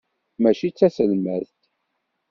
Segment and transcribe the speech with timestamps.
[0.41, 1.53] Mačči d taselmadt.